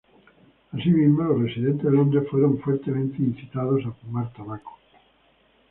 Así 0.71 0.89
mismo, 0.89 1.21
los 1.25 1.41
residentes 1.43 1.83
de 1.85 1.91
Londres 1.91 2.27
fueron 2.31 2.57
fuertemente 2.57 3.19
incitados 3.21 3.85
a 3.85 3.91
fumar 3.91 4.33
tabaco. 4.33 4.73